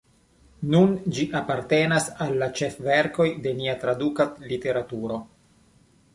[0.75, 5.23] Nun ĝi apartenas al la ĉefverkoj de nia traduka literaturo.